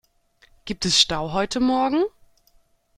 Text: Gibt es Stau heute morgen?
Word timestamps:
Gibt 0.65 0.85
es 0.87 0.99
Stau 0.99 1.31
heute 1.31 1.59
morgen? 1.59 2.03